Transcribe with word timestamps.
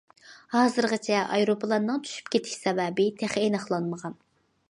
ھازىرغىچە 0.53 1.19
ئايروپىلاننىڭ 1.35 2.01
چۈشۈپ 2.07 2.33
كېتىش 2.37 2.57
سەۋەبى 2.63 3.07
تېخى 3.21 3.43
ئېنىقلانمىغان. 3.45 4.19